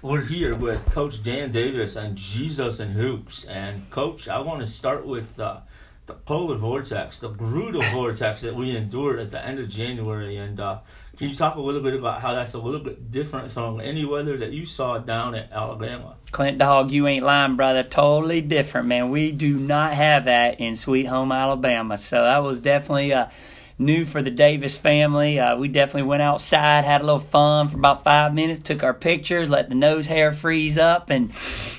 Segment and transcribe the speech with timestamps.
[0.00, 3.44] We're here with Coach Dan Davis and Jesus and Hoops.
[3.46, 5.58] And Coach, I want to start with uh,
[6.06, 10.36] the polar vortex, the brutal vortex that we endured at the end of January.
[10.36, 10.78] And uh,
[11.16, 14.04] can you talk a little bit about how that's a little bit different from any
[14.04, 16.14] weather that you saw down at Alabama?
[16.30, 17.82] Clint Dog, you ain't lying, brother.
[17.82, 19.10] Totally different, man.
[19.10, 21.98] We do not have that in Sweet Home Alabama.
[21.98, 23.22] So that was definitely a.
[23.22, 23.30] Uh,
[23.78, 25.38] new for the Davis family.
[25.38, 28.94] Uh, we definitely went outside, had a little fun for about five minutes, took our
[28.94, 31.32] pictures, let the nose hair freeze up, and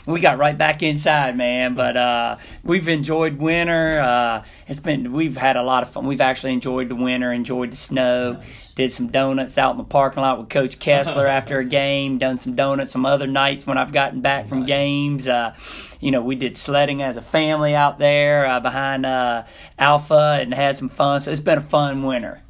[0.05, 1.75] we got right back inside, man.
[1.75, 3.99] But uh, we've enjoyed winter.
[3.99, 6.05] Uh, it's been we've had a lot of fun.
[6.05, 8.33] We've actually enjoyed the winter, enjoyed the snow.
[8.33, 8.73] Nice.
[8.75, 12.19] Did some donuts out in the parking lot with Coach Kessler after a game.
[12.19, 14.67] Done some donuts some other nights when I've gotten back from nice.
[14.67, 15.27] games.
[15.27, 15.55] Uh,
[15.99, 19.45] you know, we did sledding as a family out there uh, behind uh,
[19.79, 21.19] Alpha and had some fun.
[21.19, 22.41] So it's been a fun winter.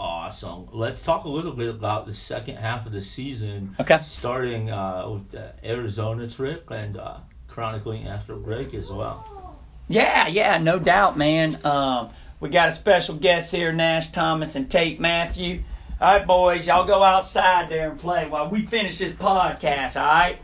[0.00, 0.68] Awesome.
[0.72, 3.76] Let's talk a little bit about the second half of the season.
[3.78, 4.00] Okay.
[4.02, 9.58] Starting uh, with the Arizona trip and uh, chronicling after break as well.
[9.88, 11.58] Yeah, yeah, no doubt, man.
[11.64, 15.62] Um, we got a special guest here, Nash Thomas and Tate Matthew.
[16.00, 20.00] All right, boys, y'all go outside there and play while we finish this podcast.
[20.00, 20.38] All right.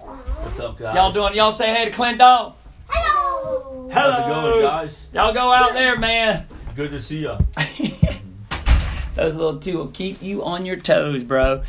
[0.00, 0.94] What's up, guys?
[0.96, 1.34] Y'all doing?
[1.34, 2.54] Y'all say hey to Clint Dog.
[2.88, 3.88] Hello.
[3.88, 3.90] Hello.
[3.90, 5.10] How's it going, guys?
[5.12, 6.46] Y'all go out there, man.
[6.74, 7.36] Good to see you.
[9.14, 11.62] Those little two will keep you on your toes, bro.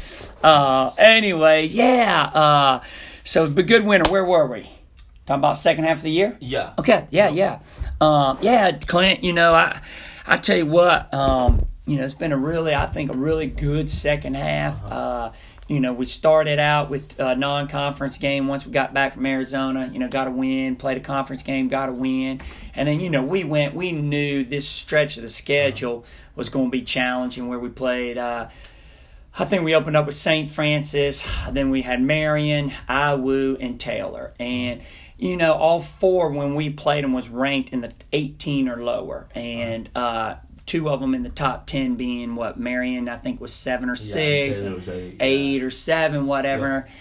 [0.44, 2.24] Uh, anyway, yeah.
[2.34, 2.84] Uh,
[3.24, 4.12] so it's a good winter.
[4.12, 4.70] Where were we?
[5.28, 6.38] Talking about second half of the year?
[6.40, 6.74] Yeah.
[6.80, 7.06] Okay.
[7.12, 7.28] Yeah.
[7.30, 7.60] Yeah.
[8.00, 9.26] Um, yeah, Clint.
[9.26, 9.82] You know, I
[10.26, 11.14] I tell you what.
[11.14, 14.84] Um, you know, it's been a really, I think, a really good second half.
[14.84, 14.96] Uh-huh.
[14.96, 15.34] Uh,
[15.68, 19.90] you know, we started out with a non-conference game once we got back from Arizona.
[19.92, 22.40] You know, got a win, played a conference game, got a win,
[22.74, 23.76] and then you know we went.
[23.76, 26.06] We knew this stretch of the schedule
[26.38, 28.18] was going to be challenging, where we played.
[28.18, 28.48] Uh,
[29.40, 30.50] I think we opened up with St.
[30.50, 34.82] Francis, then we had Marian, IWU, and Taylor, and
[35.18, 39.28] you know, all four when we played them was ranked in the 18 or lower,
[39.36, 40.36] and uh,
[40.66, 43.96] two of them in the top 10 being what Marian, I think was seven or
[43.96, 46.86] six, yeah, eight, eight or seven, whatever.
[46.88, 46.94] Yeah.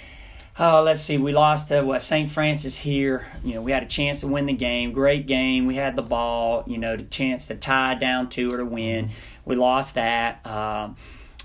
[0.59, 1.19] Oh, let's see.
[1.19, 2.31] We lost to what St.
[2.31, 3.27] Francis here.
[3.45, 4.93] You know, we had a chance to win the game.
[4.93, 5.67] Great game.
[5.67, 6.65] We had the ball.
[6.67, 9.07] You know, the chance to tie down two or to win.
[9.07, 9.15] Mm-hmm.
[9.45, 10.47] We lost that.
[10.47, 10.97] Um,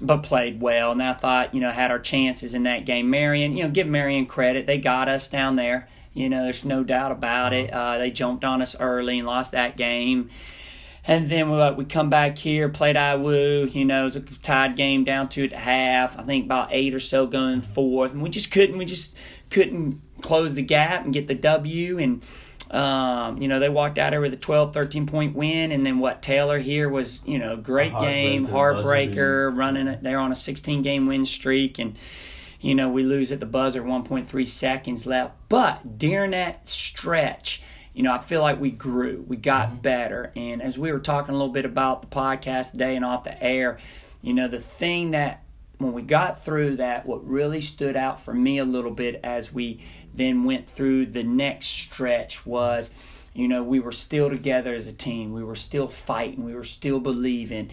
[0.02, 0.92] but played well.
[0.92, 3.10] And I thought, you know, had our chances in that game.
[3.10, 4.66] Marian, you know, give Marian credit.
[4.66, 5.88] They got us down there.
[6.14, 7.72] You know, there's no doubt about it.
[7.72, 10.30] Uh, they jumped on us early and lost that game.
[11.06, 13.74] And then we, uh, we come back here, played IWU.
[13.74, 16.18] You know, it was a tied game down to at half.
[16.20, 18.78] I think about eight or so going fourth, and we just couldn't.
[18.78, 19.16] We just
[19.50, 21.98] couldn't close the gap and get the W.
[21.98, 22.22] And
[22.72, 25.72] um, you know, they walked out here with a 12, 13 point win.
[25.72, 26.22] And then what?
[26.22, 30.02] Taylor here was you know great game, heartbreaker, running it.
[30.02, 31.98] They're on a 16 game win streak, and
[32.62, 35.34] you know, we lose at the buzzer, 1.3 seconds left.
[35.50, 37.62] But during that stretch,
[37.94, 39.78] you know, I feel like we grew, we got mm-hmm.
[39.78, 40.32] better.
[40.36, 43.44] And as we were talking a little bit about the podcast today and off the
[43.44, 43.80] air,
[44.22, 45.44] you know, the thing that
[45.82, 49.52] when we got through that, what really stood out for me a little bit as
[49.52, 49.82] we
[50.14, 52.92] then went through the next stretch was,
[53.34, 55.34] you know, we were still together as a team.
[55.34, 56.44] We were still fighting.
[56.44, 57.72] We were still believing.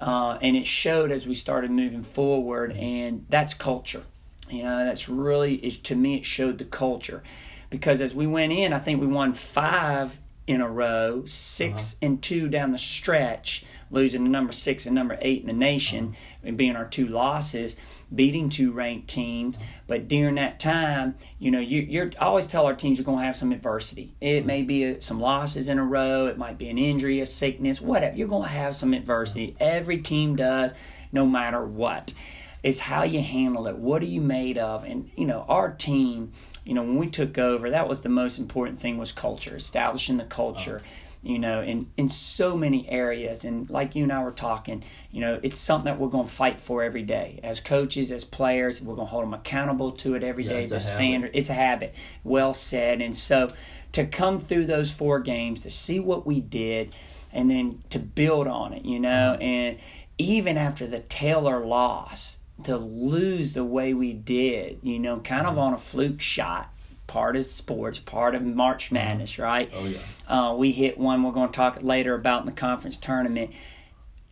[0.00, 4.04] Uh, and it showed as we started moving forward, and that's culture.
[4.48, 7.22] You know, that's really, it, to me, it showed the culture.
[7.70, 10.18] Because as we went in, I think we won five
[10.48, 11.98] in a row, 6 uh-huh.
[12.00, 16.08] and two down the stretch, losing to number six and number eight in the nation,
[16.08, 16.48] uh-huh.
[16.48, 17.76] and being our two losses,
[18.14, 19.56] beating two ranked teams.
[19.56, 19.66] Uh-huh.
[19.86, 23.18] But during that time, you know, you, you're I always tell our teams you're going
[23.18, 24.14] to have some adversity.
[24.22, 24.46] It uh-huh.
[24.46, 27.80] may be a, some losses in a row, it might be an injury, a sickness,
[27.80, 28.16] whatever.
[28.16, 29.54] You're going to have some adversity.
[29.60, 30.72] Every team does,
[31.12, 32.14] no matter what.
[32.62, 33.76] It's how you handle it.
[33.76, 34.84] What are you made of?
[34.84, 36.32] And you know, our team,
[36.68, 40.18] you know, when we took over, that was the most important thing was culture, establishing
[40.18, 40.82] the culture.
[40.84, 40.88] Oh.
[41.22, 45.20] You know, in in so many areas, and like you and I were talking, you
[45.20, 48.80] know, it's something that we're going to fight for every day as coaches, as players.
[48.80, 50.66] We're going to hold them accountable to it every yeah, day.
[50.66, 51.94] The standard, it's a habit.
[52.22, 53.02] Well said.
[53.02, 53.48] And so,
[53.92, 56.94] to come through those four games, to see what we did,
[57.32, 59.42] and then to build on it, you know, mm-hmm.
[59.42, 59.78] and
[60.18, 65.58] even after the Taylor loss, to lose the way we did, you know, kind of
[65.58, 66.72] on a fluke shot.
[67.06, 68.96] Part of sports, part of March mm-hmm.
[68.96, 69.70] Madness, right?
[69.74, 69.98] Oh yeah.
[70.28, 71.22] Uh, we hit one.
[71.22, 73.50] We're going to talk later about in the conference tournament.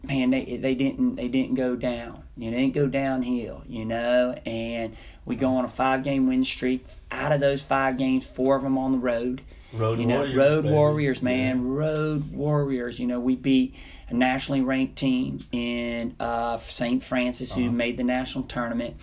[0.03, 2.23] Man, they they didn't they didn't go down.
[2.37, 3.63] You know, they didn't go downhill.
[3.67, 4.95] You know, and
[5.25, 6.85] we go on a five game win streak.
[7.11, 9.41] Out of those five games, four of them on the road.
[9.79, 10.75] Road you know, Warriors, Road baby.
[10.75, 12.99] Warriors, man, Road Warriors.
[12.99, 13.75] You know, we beat
[14.09, 17.03] a nationally ranked team in uh, St.
[17.03, 17.73] Francis who Uh-huh.
[17.73, 18.97] made the national tournament.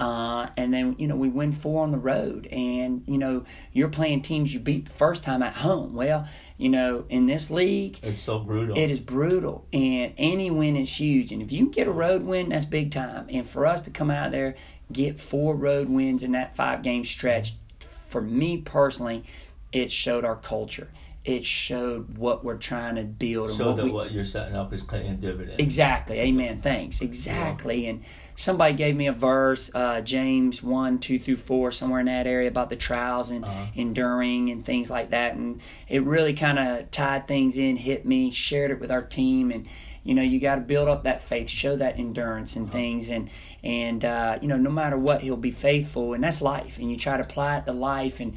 [0.00, 3.88] Uh, and then you know we win four on the road, and you know you're
[3.88, 5.92] playing teams you beat the first time at home.
[5.92, 8.78] Well, you know in this league, It's so brutal.
[8.78, 11.32] it is brutal, and any win is huge.
[11.32, 13.26] And if you get a road win, that's big time.
[13.28, 14.54] And for us to come out there,
[14.92, 17.54] get four road wins in that five game stretch,
[18.08, 19.24] for me personally,
[19.72, 20.88] it showed our culture.
[21.24, 24.72] It showed what we're trying to build so what that we what you're setting up
[24.72, 25.56] is paying dividends.
[25.58, 26.20] Exactly.
[26.20, 26.62] Amen.
[26.62, 27.02] Thanks.
[27.02, 27.86] Exactly.
[27.88, 28.02] And
[28.34, 32.48] somebody gave me a verse, uh, James 1, 2 through 4, somewhere in that area
[32.48, 33.66] about the trials and Uh-huh.
[33.74, 35.34] enduring and things like that.
[35.34, 39.50] And it really kind of tied things in, hit me, shared it with our team.
[39.50, 39.66] And,
[40.04, 43.10] you know, you got to build up that faith, show that endurance and things.
[43.10, 43.28] And,
[43.62, 46.14] and uh, you know, no matter what, he'll be faithful.
[46.14, 46.78] And that's life.
[46.78, 48.20] And you try to apply it to life.
[48.20, 48.34] And,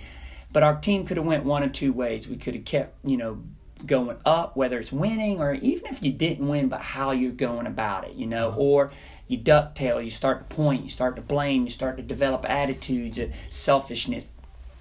[0.54, 2.28] but our team could have went one of two ways.
[2.28, 3.44] We could have kept, you know,
[3.86, 7.66] going up, whether it's winning or even if you didn't win, but how you're going
[7.66, 8.60] about it, you know, Uh-huh.
[8.60, 8.92] or
[9.28, 13.18] you ducktail, you start to point, you start to blame, you start to develop attitudes
[13.18, 14.32] of selfishness.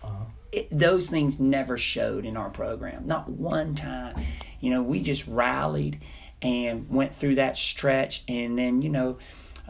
[0.03, 0.25] Uh-huh.
[0.53, 4.17] It, those things never showed in our program, not one time.
[4.61, 6.01] You know, we just rallied
[6.43, 9.19] and went through that stretch, and then you know,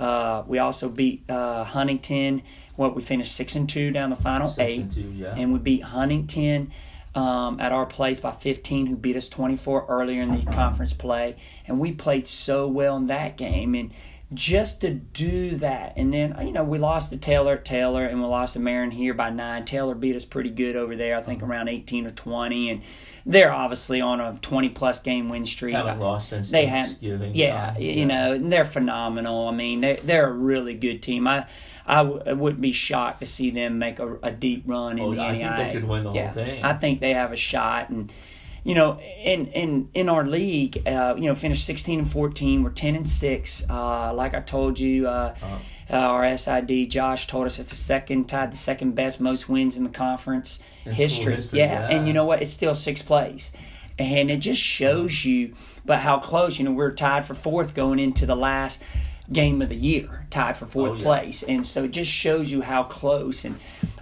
[0.00, 2.42] uh, we also beat uh, Huntington.
[2.76, 5.34] What we finished six and two down the final Six eight, and two, yeah.
[5.36, 6.72] and we beat Huntington
[7.14, 11.36] um, at our place by 15, who beat us 24 earlier in the conference play.
[11.66, 13.74] And we played so well in that game.
[13.74, 13.92] And
[14.32, 18.20] just to do that, and then, uh, you know, we lost to Taylor Taylor and
[18.20, 19.64] we lost to Marian here by nine.
[19.64, 22.70] Taylor beat us pretty good over there, I think around 18 or 20.
[22.70, 22.82] And
[23.26, 25.74] they're obviously on a 20 plus game win streak.
[25.74, 27.82] Haven't lost since They had, yeah, time.
[27.82, 29.48] you know, and they're phenomenal.
[29.48, 31.26] I mean, they they're a really good team.
[31.26, 31.46] I
[31.86, 35.10] I, w- I wouldn't be shocked to see them make a, a deep run oh,
[35.12, 36.62] in Oh, the I think they could win the whole thing.
[36.62, 38.12] I think they have a shot, and
[38.64, 42.62] you know, in in in our league, uh, you know, finished sixteen and fourteen.
[42.62, 43.64] We're ten and six.
[43.68, 45.08] Uh, like I told you.
[45.08, 45.56] Uh, Uh-huh.
[45.90, 49.76] uh, our SID Josh told us it's the second tied the second best most wins
[49.76, 51.34] in the conference In history.
[51.36, 51.88] history, yeah.
[51.88, 51.96] yeah.
[51.96, 52.42] and you know what?
[52.42, 53.50] It's still sixth place,
[53.98, 55.54] and it just shows you,
[55.84, 56.58] but how close.
[56.58, 58.80] You know, we're tied for fourth going into the last
[59.32, 61.02] game of the year, tied for fourth Oh, yeah.
[61.04, 63.44] place, and so it just shows you how close.
[63.44, 63.56] And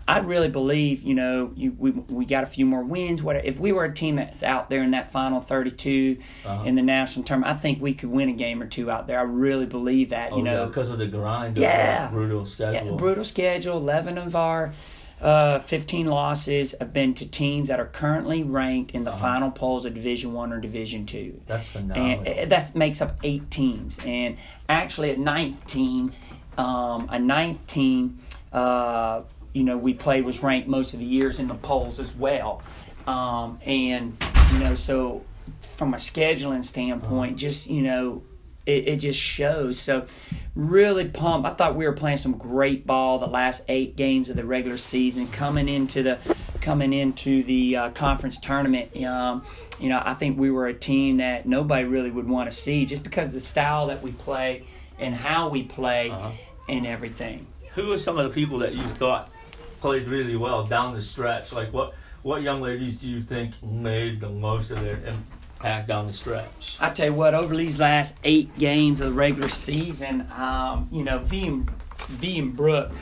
[0.08, 3.22] I really believe, you know, you, we we got a few more wins.
[3.22, 6.16] What if we were a team that's out there in that final 32
[6.46, 6.64] Uh-huh.
[6.64, 7.54] in the national tournament?
[7.54, 9.18] I think we could win a game or two out there.
[9.18, 10.32] I really believe that.
[10.32, 12.06] Oh, you know, yeah, because of the grind of Yeah.
[12.06, 12.90] the brutal schedule.
[12.92, 13.76] yeah, brutal schedule.
[13.76, 14.72] Eleven of our
[15.20, 19.20] uh, fifteen losses have been to teams that are currently ranked in the Uh-huh.
[19.20, 22.22] final polls of Division One or Division Two, That's phenomenal.
[22.26, 23.98] and that makes up eight teams.
[24.06, 24.36] And
[24.70, 26.12] actually, a ninth team,
[26.56, 28.20] um, a ninth team,
[28.54, 29.22] uh,
[29.58, 32.62] you know, we played was ranked most of the years in the polls as well.
[33.08, 34.16] Um, and
[34.52, 35.24] you know, so
[35.60, 38.22] from a scheduling standpoint, just you know,
[38.66, 39.80] it, it just shows.
[39.80, 40.06] So
[40.54, 41.48] really pumped.
[41.48, 44.76] I thought we were playing some great ball the last eight games of the regular
[44.76, 46.18] season, coming into the
[46.60, 48.96] coming into the uh, conference tournament.
[49.04, 49.42] Um,
[49.80, 52.84] you know, I think we were a team that nobody really would want to see
[52.86, 54.64] just because of the style that we play
[55.00, 56.30] and how we play Uh-huh.
[56.68, 57.46] and everything.
[57.74, 59.30] Who are some of the people that you thought
[59.80, 61.52] played really well down the stretch?
[61.52, 66.06] Like what what young ladies do you think made the most of their impact down
[66.06, 66.76] the stretch?
[66.80, 71.04] I tell you what, over these last eight games of the regular season, um, you
[71.04, 71.70] know, V and
[72.08, 72.92] V and Brooke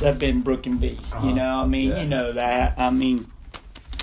[0.00, 0.98] have been Brooke and V.
[1.12, 1.26] Uh-huh.
[1.26, 2.02] You know, I mean, Yeah.
[2.02, 2.74] you know that.
[2.78, 3.26] I mean,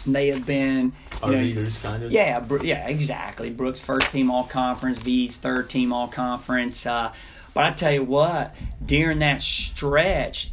[0.05, 2.11] they have been Our you know, leaders, kind of.
[2.11, 3.49] Yeah, yeah, exactly.
[3.49, 6.85] Brooks first team all conference, V's third team all conference.
[6.85, 7.13] Uh,
[7.53, 8.53] but I tell you what,
[8.85, 10.51] during that stretch,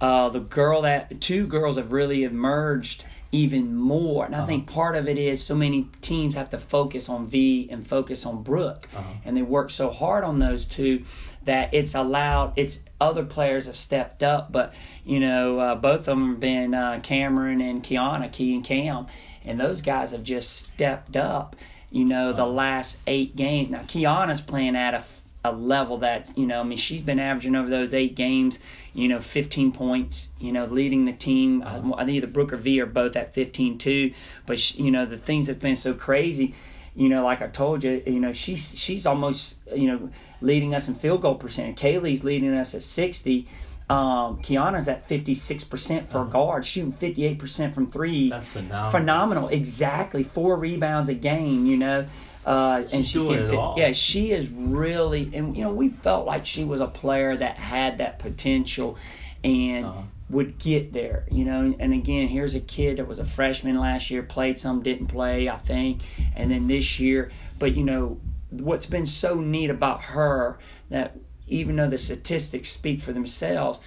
[0.00, 4.96] uh, the girl that two girls have really emerged even more, and I think part
[4.96, 8.88] of it is so many teams have to focus on V and focus on Brooke,
[9.24, 11.04] and they work so hard on those two
[11.44, 14.74] that it's allowed it's other players have stepped up but
[15.06, 19.06] you know uh, both of them have been uh, cameron and kiana key and cam
[19.46, 21.56] and those guys have just stepped up
[21.90, 23.70] you know the last eight games.
[23.70, 25.02] Now kiana's playing at a,
[25.44, 28.58] a level that you know i mean she's been averaging over those eight games
[28.92, 32.56] you know 15 points you know leading the team uh, i think either brooke or
[32.56, 34.12] v are both at 15 too
[34.44, 36.54] but she, you know the things have been so crazy
[36.94, 40.88] you know, like I told you, you know, she's she's almost you know leading us
[40.88, 41.76] in field goal percentage.
[41.76, 43.46] Kaylee's leading us at sixty.
[43.88, 48.30] Um, Kiana's at fifty six percent for a guard, shooting fifty eight percent from three.
[48.30, 48.90] That's phenomenal.
[48.90, 50.22] Phenomenal, exactly.
[50.22, 52.06] Four rebounds a game, you know.
[52.44, 53.58] Uh, and She's she's doing getting it fit.
[53.58, 53.74] all.
[53.78, 57.56] Yeah, she is really, and you know, we felt like she was a player that
[57.58, 58.96] had that potential,
[59.44, 60.02] and Uh-huh.
[60.30, 61.74] would get there, you know.
[61.78, 65.48] And again, here's a kid that was a freshman last year, played some, didn't play,
[65.48, 66.02] I think,
[66.34, 67.30] and then this year.
[67.58, 68.18] But you know,
[68.50, 71.16] what's been so neat about her that
[71.46, 73.80] even though the statistics speak for themselves,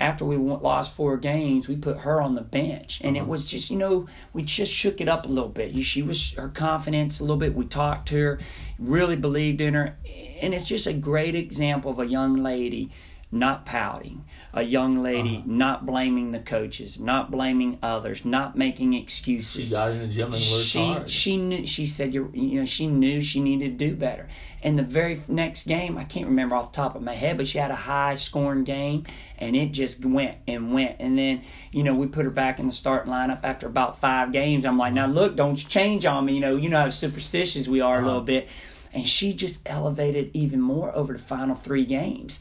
[0.00, 3.30] after we lost four games, we put her on the bench, and it uh-huh.
[3.30, 5.76] was just you know we just shook it up a little bit.
[5.84, 7.54] She was her confidence a little bit.
[7.54, 8.40] We talked to her,
[8.78, 9.96] really believed in her,
[10.40, 12.90] and it's just a great example of a young lady
[13.30, 15.46] not pouting, a young lady uh-huh.
[15.46, 20.32] not blaming the coaches, not blaming others, not making She excuses got in the gym
[20.32, 21.10] and worked she hard.
[21.10, 24.28] she knew she said you you know she knew she needed to do better.
[24.62, 27.46] And the very next game i can't remember off the top of my head but
[27.46, 29.04] she had a high scoring game
[29.38, 30.96] and it just went and went.
[30.98, 34.32] And then you know we put her back in the starting lineup after about five
[34.32, 34.64] games.
[34.64, 37.68] I'm like now look don't you change on me you know you know how superstitious
[37.68, 38.24] we are a little uh-huh.
[38.24, 38.48] bit.
[38.90, 42.40] And she just elevated even more over the final three games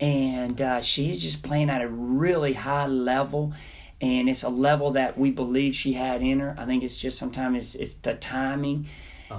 [0.00, 3.52] and uh, she is just playing at a really high level
[4.00, 7.18] and it's a level that we believe she had in her i think it's just
[7.18, 8.86] sometimes it's, it's the timing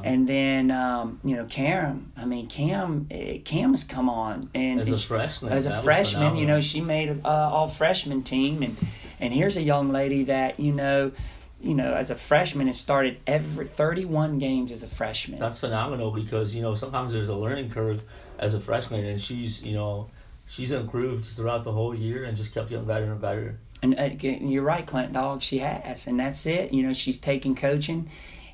[0.04, 2.12] and then um, you know Cam.
[2.18, 3.08] I mean Cam.
[3.10, 7.10] eh, Cam's come on and As a freshman, As a freshman, you know she made
[7.10, 8.76] an uh, all freshman team, and
[9.20, 11.12] and here's a young lady that you know,
[11.62, 15.40] you know as a freshman has started every 31 games as a freshman.
[15.40, 18.02] That's phenomenal because you know sometimes there's a learning curve
[18.40, 20.10] as a freshman, and she's you know
[20.48, 23.60] she's improved throughout the whole year and just kept getting better and better.
[23.82, 25.42] And uh, you're right, Clint Dog.
[25.42, 26.74] She has, and that's it.
[26.74, 28.10] You know, she's taking coaching,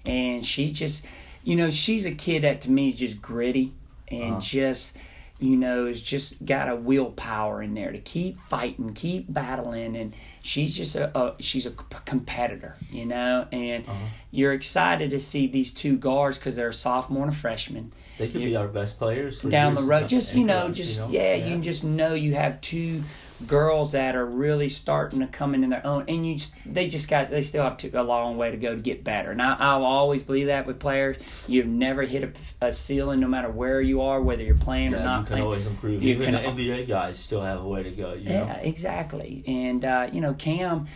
[0.06, 1.06] and she just,
[1.44, 3.74] you know, she's a kid that to me is just gritty
[4.10, 4.40] and Uh-huh.
[4.42, 4.98] just,
[5.44, 10.14] you know, has just got a willpower in there to keep fighting, keep battling, and
[10.42, 11.72] she's just a, a she's a
[12.06, 13.46] competitor, you know.
[13.52, 14.06] And Uh-huh.
[14.32, 18.30] you're excited to see these two guards because they're a sophomore and a freshman They
[18.30, 20.08] could You- be our best players down the road.
[20.08, 21.12] Just you know, just you know?
[21.12, 23.04] yeah, you can just know you have two
[23.48, 27.10] girls that are really starting to come into their own, and you just, they just
[27.10, 29.32] got they still have to, a long way to go to get better.
[29.32, 32.24] And I, I'll always believe that with players, you've never hit
[32.62, 35.26] a, a ceiling, no matter where you are, whether you're playing or Yeah, not you
[35.26, 35.44] can playing.
[35.44, 36.04] always improve.
[36.04, 38.14] You Even can the NBA guys still have a way to go.
[38.14, 38.46] You know?
[38.46, 39.44] Yeah, exactly.
[39.48, 40.88] And uh, you know, Cam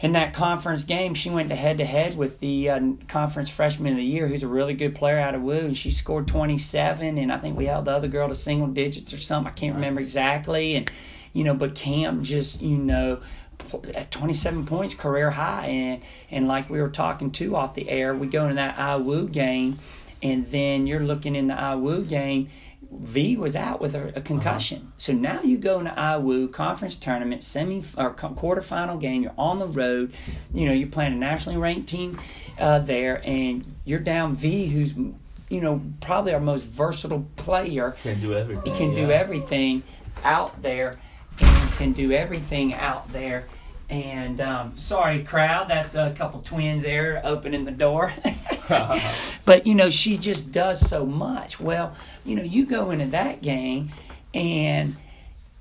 [0.00, 3.92] in that conference game, she went to head to head with the uh, conference freshman
[3.92, 7.18] of the year, who's a really good player out of Woo, and she scored 27.
[7.18, 9.50] And I think we held the other girl to single digits or something.
[9.52, 10.76] I can't remember exactly.
[10.76, 10.90] And
[11.32, 13.20] you know, but Cam just you know.
[13.92, 18.14] At 27 points, career high, and and like we were talking too off the air,
[18.14, 19.80] we go into that IWU game,
[20.22, 22.48] and then you're looking in the IWU game,
[22.90, 24.92] V was out with a, a concussion.
[24.96, 29.22] So now you go into IWU conference tournament, semi or quarterfinal game.
[29.22, 30.14] You're on the road.
[30.54, 32.18] You know you're playing a nationally ranked team
[32.58, 37.94] uh, there, and you're down V, who's you know probably our most versatile player.
[38.02, 38.72] Can do everything.
[38.72, 39.82] He can do everything
[40.24, 40.94] out there,
[41.40, 43.46] and can do everything out there.
[43.90, 48.12] And um, sorry, crowd, that's a couple twins there opening the door.
[49.46, 51.58] but you know, she just does so much.
[51.58, 53.88] Well, you know, you go into that game,
[54.34, 54.94] and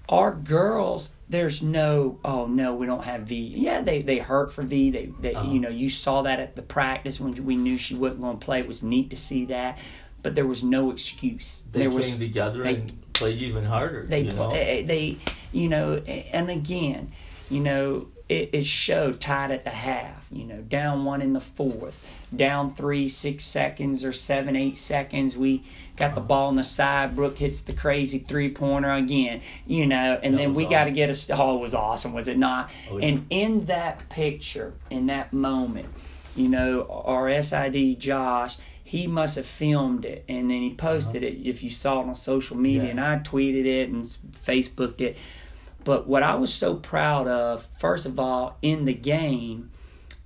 [0.10, 3.36] our girls, there's no, oh no, we don't have V.
[3.56, 4.92] Yeah, they they hurt for V.
[4.92, 5.50] They, they Uh-huh.
[5.50, 8.46] you know, you saw that at the practice when we knew she wasn't going to
[8.46, 8.60] play.
[8.60, 9.78] It was neat to see that,
[10.24, 11.62] but there was no excuse.
[11.72, 14.06] They there came was together they- and played even harder.
[14.08, 14.52] they you know?
[14.52, 15.18] Eh, eh, they
[15.52, 17.12] you know and again
[17.50, 21.40] you know it, it showed tied at the half you know down one in the
[21.40, 22.06] fourth
[22.36, 25.64] down three six seconds or seven eight seconds we
[25.96, 30.20] got the ball on the side brooke hits the crazy three pointer again you know
[30.22, 32.70] and That then we got to get a oh it was awesome was it not
[32.92, 33.08] Oh, yeah.
[33.08, 35.88] and in that picture in that moment
[36.36, 41.36] you know our sid josh he must have filmed it and then he posted it
[41.46, 42.89] if you saw it on social media Yeah.
[42.91, 45.17] and i tweeted it and facebooked it
[45.84, 49.72] but what i was so proud of first of all in the game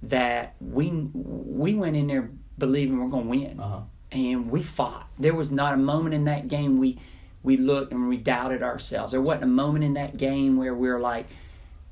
[0.04, 3.82] that we we went in there believing we're going to win Uh-huh.
[4.12, 5.08] and we fought.
[5.18, 6.98] There was not a moment in that game we
[7.44, 9.12] we looked and we doubted ourselves.
[9.12, 11.26] There wasn't a moment in that game where we were like,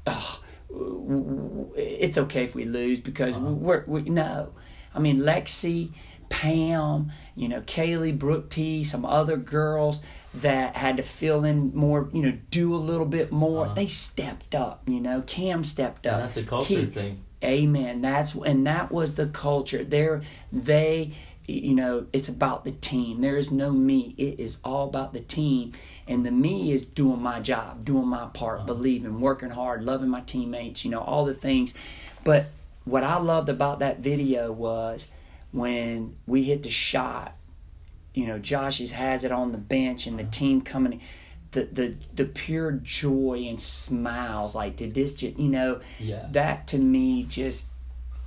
[0.06, 0.40] "Oh,
[1.76, 4.50] it's okay if we lose because we're we, no."
[4.94, 5.92] I mean, Lexi,
[6.30, 10.02] Pam, you know, Kaylee, Brooke T, some other girls
[10.36, 13.66] that had to fill in more, you know, do a little bit more.
[13.66, 13.74] Uh-huh.
[13.74, 15.24] They stepped up, you know.
[15.26, 16.14] Cam stepped up.
[16.14, 17.24] And that's a culture Keith- thing.
[17.44, 18.02] Amen.
[18.02, 19.86] That's and that was the culture.
[19.86, 20.22] There,
[20.52, 21.14] they,
[21.48, 23.22] you know, it's about the team.
[23.22, 24.14] There is no me.
[24.18, 25.72] It is all about the team,
[26.06, 28.66] and the me is doing my job, doing my part, uh-huh.
[28.66, 30.84] believing, working hard, loving my teammates.
[30.84, 31.74] You know, all the things.
[32.26, 32.48] But
[32.84, 35.08] what I loved about that video was
[35.52, 37.36] when we hit the shot.
[38.14, 41.02] You know, Josh has it on the bench, and the team coming.
[41.52, 44.54] the the the pure joy and smiles.
[44.56, 46.28] Like did this just you know Yeah.
[46.32, 47.66] that to me just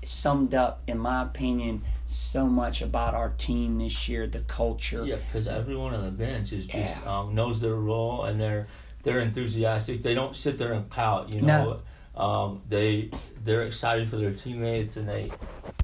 [0.04, 4.26] summed up, in my opinion, so much about our team this year.
[4.26, 5.04] The culture.
[5.04, 6.98] Yeah, because everyone on the bench is just Yeah.
[7.20, 8.66] um, knows their role and they're
[9.04, 10.02] they're enthusiastic.
[10.02, 11.32] They don't sit there and pout.
[11.32, 11.80] You know,
[12.16, 13.10] um, they
[13.44, 15.30] they're excited for their teammates and they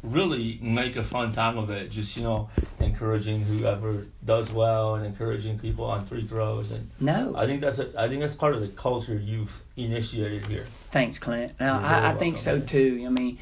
[0.03, 1.91] really make a fun time of it.
[1.91, 2.49] Just you know,
[2.81, 7.79] encouraging whoever does well and encouraging people on free throws and No, I think that's
[7.79, 10.67] a, I think that's part of the culture you've initiated here.
[10.93, 11.53] Thanks, Clint.
[11.59, 13.03] You're I, I think so too.
[13.07, 13.39] I mean,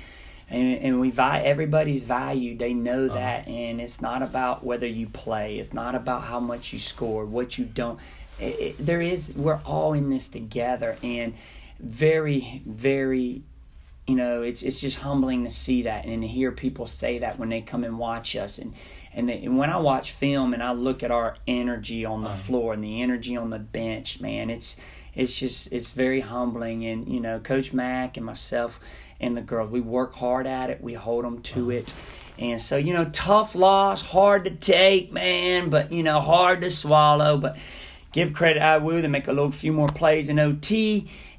[0.49, 2.59] and, and we vi- everybody's valued.
[2.61, 3.15] They know Uh-huh.
[3.17, 5.59] that, and it's not about whether you play.
[5.59, 7.99] It's not about how much you score, what you don't.
[8.39, 9.33] It, it, there is.
[9.35, 11.35] We're all in this together, and
[11.81, 13.43] very, very.
[14.07, 17.41] You know, it's it's just humbling to see that and to hear people say that
[17.41, 18.73] when they come and watch us, and
[19.13, 22.29] and, they, and when I watch film and I look at our energy on the
[22.29, 22.37] Uh-huh.
[22.37, 24.77] floor and the energy on the bench, man, it's
[25.17, 26.87] it's just it's very humbling.
[26.87, 28.79] And you know coach mack and myself
[29.21, 30.81] and the girls we work hard at it.
[30.81, 31.93] We hold them to it.
[32.39, 36.71] And so you know tough loss hard to take man but you know hard to
[36.71, 37.39] swallow.
[37.39, 37.57] But
[38.13, 40.71] give credit IWU they make a little few more plays in ot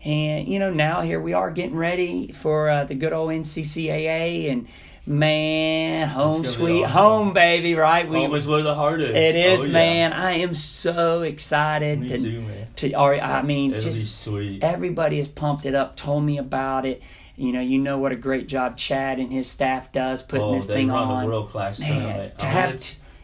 [0.08, 4.50] and you know now here we are getting ready for uh, the good old nccaa
[4.52, 4.68] and
[5.06, 6.92] man home It's gonna be sweet awesome.
[6.98, 9.10] home baby right we Home is where the heart is.
[9.12, 9.72] it is Oh, yeah.
[9.72, 12.68] man i am so excited Me to, too, man.
[12.78, 14.28] to or i mean It'll just
[14.62, 17.02] everybody has pumped it up, told me about it.
[17.40, 20.56] You know, you know what a great job Chad and his staff does putting oh,
[20.56, 21.28] this thing on.
[21.28, 22.72] world class Man, to I have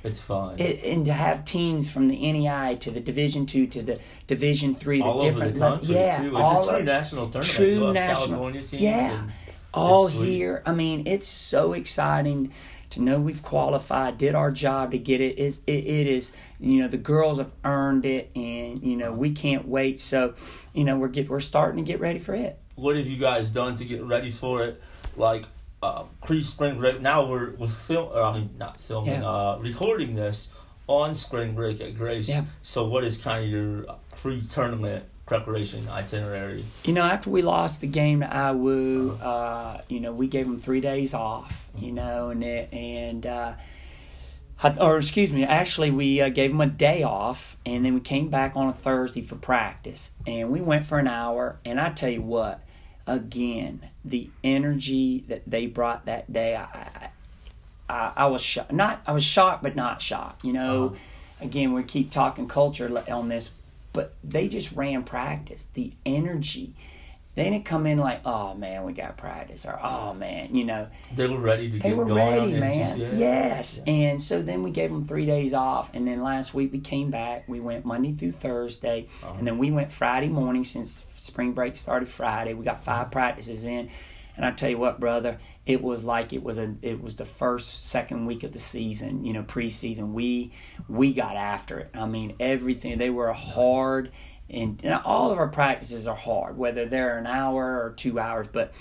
[0.03, 0.59] it's fun.
[0.59, 4.75] It, and to have teams from the NAIA to the Division two to the Division
[4.75, 6.27] three, the all over different the level- country yeah, too.
[6.27, 7.45] It's all a true national tournament.
[7.45, 9.23] true national- yeah.
[9.73, 10.61] all here.
[10.65, 12.51] I mean, it's so exciting
[12.91, 15.39] to know we've qualified, did our job to get it.
[15.39, 19.31] It, it, it is, you know, the girls have earned it, and you know we
[19.31, 19.99] can't wait.
[19.99, 20.35] So,
[20.73, 22.59] you know, we're get we're starting to get ready for it.
[22.75, 24.81] What have you guys done to get ready for it?
[25.15, 25.45] Like
[25.83, 27.01] uh, pre spring break.
[27.01, 28.11] Now we're we're film.
[28.15, 29.21] I mean, not filming.
[29.21, 29.29] Yeah.
[29.29, 30.49] Uh, recording this
[30.87, 32.29] on spring break at Grace.
[32.29, 32.45] Yeah.
[32.61, 33.85] So what is kind of your
[34.15, 36.65] pre tournament preparation itinerary?
[36.83, 40.59] You know, after we lost the game to IWU, uh, you know, we gave them
[40.59, 41.69] three days off.
[41.77, 43.53] You know, and it, and uh,
[44.79, 48.29] or excuse me, actually, we uh, gave them a day off, and then we came
[48.29, 51.59] back on a Thursday for practice, and we went for an hour.
[51.65, 52.61] And I tell you what,
[53.07, 57.09] again, the energy that they brought that day, I,
[57.89, 58.71] I, I, was shocked.
[58.71, 60.43] Not, I was shocked, but not shocked.
[60.43, 60.95] You know, Uh-huh.
[61.41, 63.51] again, we keep talking culture on this,
[63.91, 65.67] but they just ran practice.
[65.73, 66.73] The energy.
[67.35, 70.87] They didn't come in like, oh man, we got practice, or oh man, you know,
[71.15, 72.99] They were ready to they get were going ready, man.
[72.99, 73.17] NCCA?
[73.19, 73.79] Yes.
[73.87, 75.89] And so then we gave them three days off.
[75.95, 77.45] And then last week we came back.
[77.47, 79.07] We went Monday through Thursday.
[79.23, 79.33] Uh-huh.
[79.37, 82.53] And then we went Friday morning since spring break started Friday.
[82.53, 83.89] We got five practices in.
[84.35, 87.25] And I tell you what, brother, it was like it was a it was the
[87.25, 90.13] first second week of the season, you know, preseason.
[90.13, 90.51] We
[90.89, 91.91] we got after it.
[91.93, 92.97] I mean, everything.
[92.97, 94.11] They were hard,
[94.49, 98.47] and, and all of our practices are hard, whether they're an hour or two hours.
[98.51, 98.73] But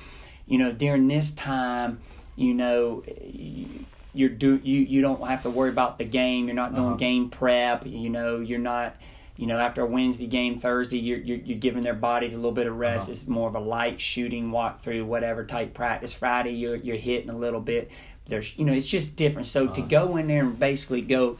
[0.46, 2.00] you know, during this time,
[2.36, 6.44] you know, you- you're do you you don't have to worry about the game.
[6.46, 6.96] You're not doing Uh-huh.
[6.96, 7.86] game prep.
[7.86, 8.96] You know, you're not.
[9.38, 12.52] You know, after a Wednesday game, Thursday, you're, you're, you're giving their bodies a little
[12.52, 13.04] bit of rest.
[13.04, 13.12] Uh-huh.
[13.12, 16.12] It's more of a light shooting, walk through, whatever type practice.
[16.12, 17.90] Friday, you're, you're hitting a little bit.
[18.28, 19.46] There's, you know, it's just different.
[19.46, 19.88] So to Uh-huh.
[19.88, 21.38] go in there and basically go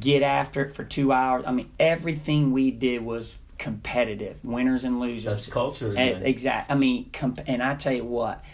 [0.00, 5.00] get after it for two hours, I mean, everything we did was competitive, winners and
[5.00, 5.24] losers.
[5.24, 5.88] That's culture.
[5.88, 6.26] And- again.
[6.26, 6.70] Exact.
[6.70, 8.44] I mean, comp- and I tell you what,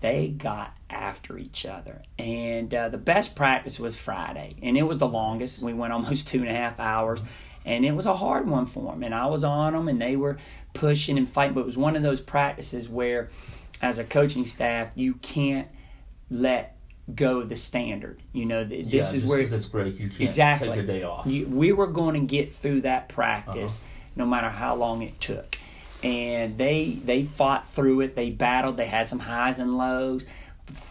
[0.00, 2.02] they got after each other.
[2.18, 5.60] And uh, the best practice was Friday, and it was the longest.
[5.60, 7.20] We went almost two and a half hours,
[7.64, 9.02] and it was a hard one for them.
[9.02, 10.38] And I was on them, and they were
[10.72, 11.54] pushing and fighting.
[11.54, 13.30] But it was one of those practices where,
[13.82, 15.68] as a coaching staff, you can't
[16.30, 16.77] let
[17.14, 18.20] go the standard.
[18.32, 19.98] You know, th- Yeah, this is just where it's break.
[19.98, 20.68] You can't Exactly.
[20.68, 21.26] take a day off.
[21.26, 24.08] you, we were going to get through that practice Uh-huh.
[24.16, 25.56] no matter how long it took
[26.04, 30.24] and they they fought through it they battled they had some highs and lows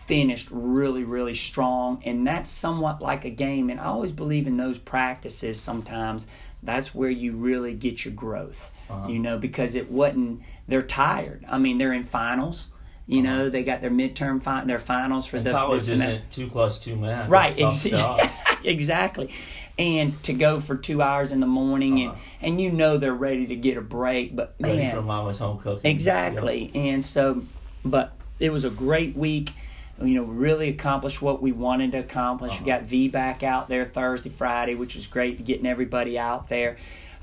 [0.06, 4.58] finished really really strong and that's somewhat like a game and i always believe in
[4.58, 6.28] those practices sometimes
[6.64, 9.08] that's where you really get your growth Uh-huh.
[9.08, 12.70] you know because it wasn't they're tired i mean they're in finals
[13.08, 16.30] you know they got their midterm fi- their finals for And the, college the isn't
[16.32, 17.30] two plus two math.
[17.30, 17.86] right ex-
[18.64, 19.30] exactly.
[19.80, 22.18] And to go for two hours in the morning Uh-huh.
[22.42, 24.96] and and you know they're ready to get a break but Ready man.
[24.96, 25.90] for mama's home cooking.
[25.90, 26.72] exactly.
[26.74, 27.44] And so
[27.86, 29.52] but it was a great week.
[30.02, 32.54] You know really accomplished what we wanted to accomplish.
[32.62, 32.80] We Uh-huh.
[32.82, 36.78] got v back out there thursday friday which was great getting everybody out there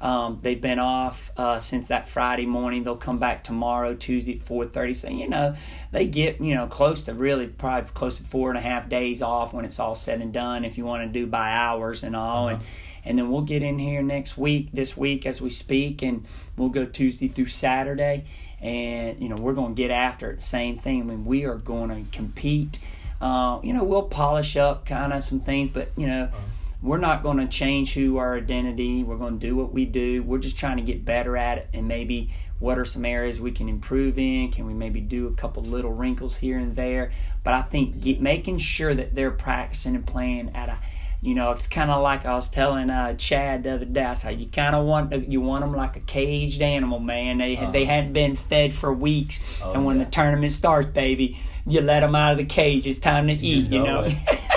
[0.05, 2.85] Um, they've been off uh, since that Friday morning.
[2.85, 4.93] They'll come back tomorrow, Tuesday at four thirty.
[4.93, 5.57] So you know
[5.93, 9.23] they get you know close to really probably close to four and a half days
[9.23, 10.67] off when it's all said and done.
[10.67, 12.57] If you want to do by hours and all, uh-huh.
[12.57, 12.65] and
[13.07, 16.27] and then we'll get in here next week, this week as we speak, and
[16.59, 18.27] we'll go Tuesday through Saturday,
[18.61, 20.43] and you know we're going to get after it.
[20.43, 21.01] Same thing.
[21.01, 22.79] I mean, we are going to compete.
[23.23, 26.25] Uh, you know, we'll polish up kind of some things, but you know.
[26.25, 26.41] Uh-huh
[26.85, 29.03] we're not going to change who our identity.
[29.03, 30.23] We're going to do what we do.
[30.23, 33.53] We're just trying to get better at it and maybe what are some areas we
[33.53, 34.51] can improve in?
[34.53, 37.11] Can we maybe do a couple little wrinkles here and there?
[37.43, 40.79] But I think get, making sure that they're practicing and playing at a
[41.21, 44.05] you know, it's kind of like I was telling uh, Chad the other day.
[44.05, 47.39] I said you kind of want you want them like a caged animal, man.
[47.39, 47.71] They uh-huh.
[47.71, 50.05] they hadn't been fed for weeks, oh, and when yeah.
[50.05, 52.87] the tournament starts, baby, you let them out of the cage.
[52.87, 53.71] It's time to eat.
[53.71, 54.05] You know.
[54.05, 54.39] You know?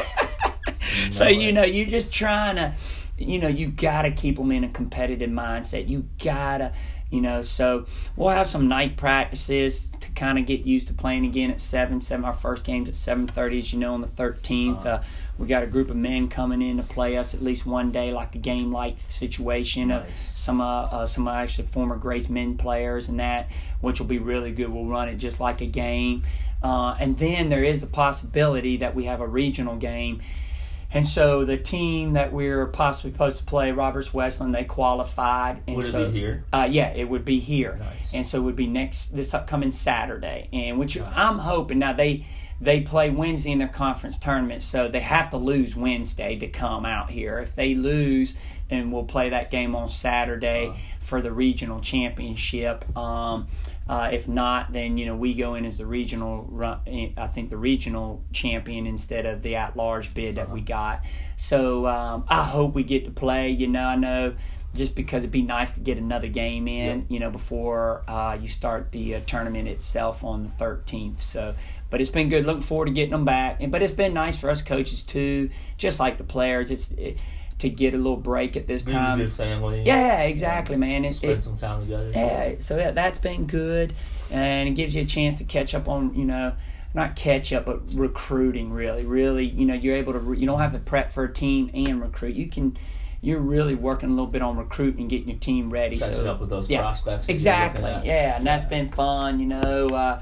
[1.12, 2.74] so you know, you're just trying to,
[3.18, 5.90] you know, you gotta keep them in a competitive mindset.
[5.90, 6.74] You gotta,
[7.10, 7.42] you know.
[7.42, 7.86] So
[8.16, 12.00] we'll have some night practices to kind of get used to playing again at seven.
[12.02, 12.26] Seven.
[12.26, 14.90] Our first game's at seven thirty, as you know, on the 13th uh-huh.
[14.90, 15.04] uh,
[15.38, 18.12] we got a group of men coming in to play us at least one day,
[18.12, 19.90] like a game like situation.
[19.90, 20.10] Nice.
[20.36, 23.50] some uh, uh, some actually former Grace men players and that,
[23.82, 24.70] which will be really good.
[24.70, 26.24] We'll run it just like a game,
[26.64, 30.22] uh, and then there is the possibility that we have a regional game
[30.92, 35.62] and so the team that we're possibly supposed to play, Roberts Wesleyan, they qualified.
[35.68, 36.44] And would so, it be here?
[36.54, 37.78] Uh, yeah, it would be here.
[37.80, 37.98] Nice.
[38.14, 40.48] And so it would be next this upcoming Saturday.
[40.54, 41.12] And which nice.
[41.14, 42.26] I'm hoping now they
[42.60, 46.86] they play Wednesday in their conference tournament, so they have to lose Wednesday to come
[46.86, 47.38] out here.
[47.38, 48.36] If they lose,
[48.70, 52.86] then we'll play that game on Saturday uh, for the regional championship.
[52.98, 53.48] Um,
[53.90, 56.50] uh, if not, then you know we go in as the regional.
[57.18, 60.68] I think the regional champion instead of the at-large bid that we uh-huh.
[60.68, 61.06] got.
[61.38, 63.52] So um, I hope we get to play.
[63.52, 64.36] You know, I know
[64.76, 67.06] just because it'd be nice to get another game in.
[67.10, 71.22] You know, before uh, you start the uh, tournament itself on the 13th.
[71.22, 71.56] So,
[71.90, 72.46] but it's been good.
[72.46, 73.58] Looking forward to getting them back.
[73.62, 76.72] And But it's been nice for us coaches too, just like the players.
[76.72, 77.18] It's it,
[77.60, 79.18] to get a little break at this Be time.
[79.18, 79.84] Good family.
[79.84, 80.80] Yeah, exactly, yeah.
[80.80, 81.06] man.
[81.06, 82.12] It, Spend it, some time together.
[82.14, 83.94] Yeah, so yeah, that's been good,
[84.30, 86.54] and it gives you a chance to catch up on you know
[86.94, 89.46] not catch up, but recruiting really, really.
[89.46, 90.20] You know, you're able to.
[90.20, 92.36] Re- you don't have to prep for a team and recruit.
[92.36, 92.78] You can.
[93.22, 95.98] You're really working a little bit on recruiting and getting your team ready.
[95.98, 97.28] Catching so, up with those yeah, prospects.
[97.30, 97.84] Exactly.
[97.84, 99.40] Yeah, and that's been fun.
[99.40, 99.90] You know.
[99.90, 100.22] Uh,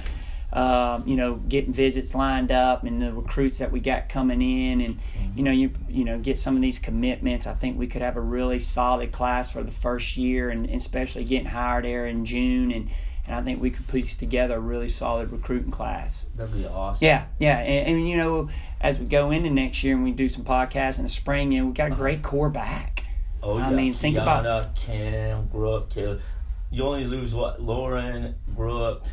[0.56, 4.80] um, you know, getting visits lined up and the recruits that we got coming in,
[4.80, 5.00] and
[5.36, 7.46] you know, you you know, get some of these commitments.
[7.46, 10.80] I think we could have a really solid class for the first year, and, and
[10.80, 12.90] especially getting hired there in June, and
[13.28, 16.26] and I think we could put together a really solid recruiting class.
[16.36, 17.06] That'd be awesome.
[17.06, 20.30] Yeah, yeah, and, and you know, as we go into next year and we do
[20.30, 22.02] some podcasts in the spring, and we got a uh-huh.
[22.02, 23.04] great core back.
[23.44, 23.68] Oh yeah.
[23.68, 25.96] I mean, think Kiana, about Cam, Brooke.
[25.96, 27.62] You only lose what?
[27.62, 29.04] Lauren, Brooke,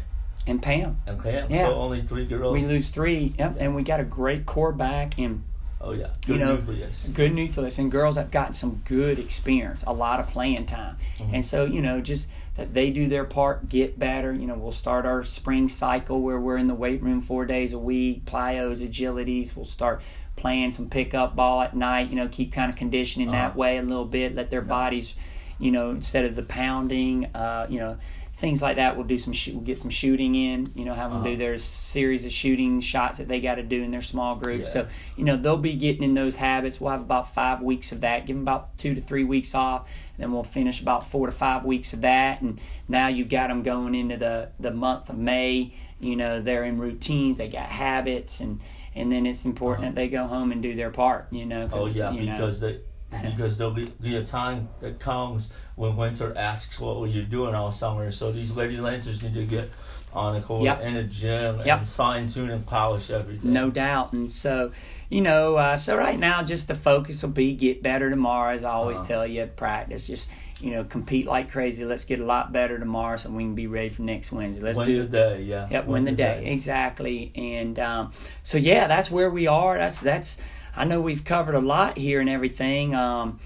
[0.46, 1.00] and Pam.
[1.07, 1.50] And Pam.
[1.50, 1.66] Yeah.
[1.66, 2.52] So only three girls.
[2.52, 3.35] We lose three.
[3.38, 3.57] Yep.
[3.59, 5.44] And we got a great core back and.
[5.85, 7.09] Oh yeah, good you know, nucleus.
[7.12, 11.35] Good nucleus, and girls have gotten some good experience, a lot of playing time, mm-hmm.
[11.35, 14.33] and so you know just that they do their part, get better.
[14.33, 17.72] You know, we'll start our spring cycle where we're in the weight room four days
[17.72, 19.57] a week, plyos, agilities.
[19.57, 20.02] We'll start
[20.37, 22.11] playing some pickup ball at night.
[22.11, 23.38] You know, keep kind of conditioning uh-huh.
[23.38, 24.37] that way a little bit.
[24.37, 24.68] Let their nice.
[24.68, 25.14] bodies,
[25.59, 27.98] you know, instead of the pounding, uh, you know
[28.42, 28.96] things like that.
[28.96, 30.72] We'll do some we'll get some shooting in.
[30.74, 31.31] You know, have them uh-huh.
[31.31, 34.66] do their series of shooting shots that they got to do in their small groups.
[34.66, 34.83] Yeah.
[34.83, 36.81] So you know they'll be getting in those habits.
[36.81, 38.26] We'll have about five weeks of that.
[38.26, 39.88] Give them about two to three weeks off.
[40.16, 42.42] And then we'll finish about four to five weeks of that.
[42.42, 45.72] And now you've got them going into the the month of May.
[46.00, 47.38] You know they're in routines.
[47.38, 48.61] They got habits and.
[48.94, 49.94] And then it's important uh-huh.
[49.94, 51.66] that they go home and do their part, you know.
[51.72, 52.68] Oh yeah, because know.
[52.68, 57.22] they because there'll be, be a time that comes when winter asks what were you
[57.22, 58.12] doing all summer.
[58.12, 59.70] So these lady lancers need to get
[60.12, 60.82] on the court yep.
[60.82, 61.87] in a gym and yep.
[61.87, 63.52] fine tune and polish everything.
[63.52, 64.12] No doubt.
[64.12, 64.72] And so,
[65.08, 68.64] you know, uh, so right now, just the focus will be get better tomorrow, as
[68.64, 69.08] I always uh-huh.
[69.08, 70.06] tell you, practice.
[70.06, 70.28] Just
[70.61, 71.85] you know, compete like crazy.
[71.85, 74.62] Let's get a lot better tomorrow so we can be ready for next Wednesday.
[74.62, 75.66] Let's win do the day, yeah.
[75.68, 76.44] Yep, win, win the, the day.
[76.44, 76.52] day.
[76.52, 77.32] exactly.
[77.35, 78.12] And um,
[78.44, 79.76] so yeah, that's where we are.
[79.76, 80.38] That's that's
[80.76, 82.94] I know we've covered a lot here and everything.
[82.94, 83.40] Um,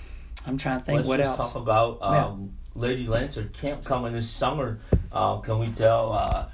[0.47, 1.53] I'm trying to think Let's what just else.
[1.53, 2.83] talk about um, yeah.
[2.83, 4.79] Lady Lancer camp coming this summer.
[5.13, 6.47] Uh, can we tell uh,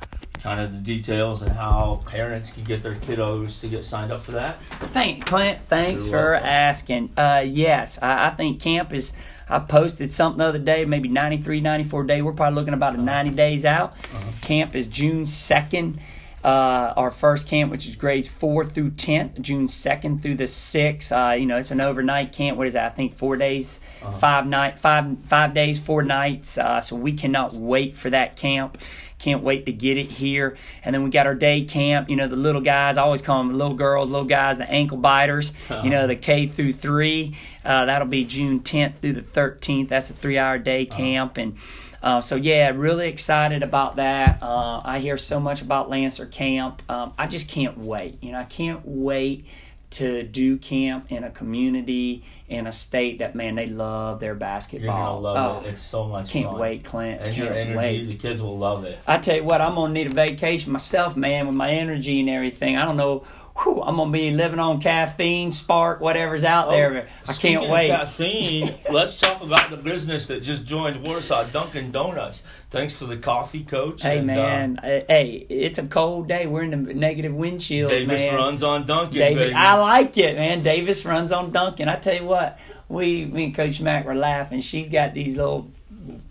[0.43, 4.23] kind of the details and how parents can get their kiddos to get signed up
[4.23, 4.59] for that?
[4.93, 5.59] Thank Clint.
[5.69, 6.49] Thanks You're for welcome.
[6.49, 7.11] asking.
[7.17, 9.13] Uh, yes, I, I, think camp is.
[9.49, 12.23] I posted something the other day, maybe 93, 94 day.
[12.23, 13.05] We're probably looking about a uh-huh.
[13.05, 13.93] 90 days out.
[14.15, 14.31] Uh-huh.
[14.41, 15.99] Camp is June 2nd
[16.45, 21.13] uh, our first camp, which is grades four through tenth, June second through the sixth.
[21.13, 22.59] Uh, you know, it's an overnight camp.
[22.59, 22.93] What is that?
[22.93, 24.13] I think four days, uh-huh.
[24.19, 26.59] five night, five five days, four nights.
[26.59, 28.79] Uh, so we cannot wait for that camp.
[29.23, 30.57] Can't wait to get it here.
[30.85, 32.11] And then we got our day camp.
[32.11, 32.97] You know, the little guys.
[32.97, 35.53] I always call them little girls, little guys, the ankle biters.
[35.71, 35.83] Uh-huh.
[35.85, 37.37] You know, the K through three.
[37.65, 39.89] Uh, that'll be June 10th through the 13th.
[39.89, 40.97] That's a three-hour day uh-huh.
[40.97, 41.57] camp, and
[42.03, 44.43] uh, so yeah, really excited about that.
[44.43, 46.83] Uh, I hear so much about Lancer Camp.
[46.91, 48.19] Um, I just can't wait.
[48.23, 49.47] You know, I can't wait
[49.93, 54.97] to do camp in a community in a state that man they love their basketball.
[54.97, 55.73] You're gonna love oh, it.
[55.73, 56.31] It's so much.
[56.31, 56.59] Can't fun.
[56.59, 57.21] wait, Clint.
[57.21, 58.11] And can't your energy, wait.
[58.11, 58.99] the kids will love it.
[59.07, 62.31] I tell you what, I'm gonna need a vacation myself, man, with my energy and
[62.31, 62.77] everything.
[62.77, 63.25] I don't know
[63.59, 67.09] whew, I'm gonna be living on caffeine, spark, whatever's out oh, there.
[67.29, 67.89] I can't wait.
[67.89, 68.75] caffeine.
[68.91, 72.45] let's talk about the business that just joined Warsaw, Dunkin' Donuts.
[72.71, 74.03] Thanks for the coffee, Coach.
[74.03, 76.47] Hey and, man, uh, hey, it's a cold day.
[76.47, 77.91] We're in the negative windshield.
[77.91, 78.35] Davis man.
[78.35, 79.19] runs on Dunkin'.
[79.19, 79.55] Davis, baby.
[79.55, 80.63] I like it, man.
[80.63, 81.89] Davis runs on Dunkin'.
[81.89, 84.61] I tell you what, we, me and Coach Mac were laughing.
[84.61, 85.71] She's got these little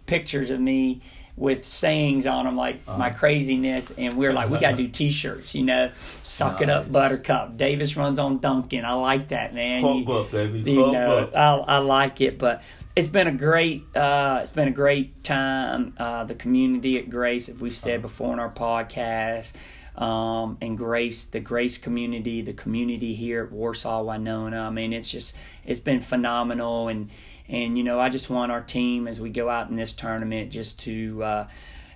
[0.05, 1.01] pictures of me
[1.41, 2.99] with sayings on them like uh-huh.
[2.99, 6.61] my craziness and we're like we got to do t-shirts you know suck nice.
[6.61, 10.71] it up buttercup davis runs on dunkin i like that man Pump you, up, baby.
[10.71, 11.35] you Pump know up.
[11.35, 12.61] I, I like it but
[12.95, 17.49] it's been a great uh, it's been a great time uh, the community at grace
[17.49, 18.01] as we've said uh-huh.
[18.03, 19.53] before in our podcast
[19.95, 25.09] um, and grace the grace community the community here at warsaw winona i mean it's
[25.09, 25.33] just
[25.65, 27.09] it's been phenomenal and
[27.51, 30.51] and you know, I just want our team as we go out in this tournament
[30.51, 31.23] just to.
[31.23, 31.47] Uh,